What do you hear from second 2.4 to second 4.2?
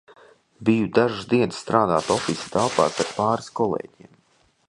telpās ar pāris kolēģiem.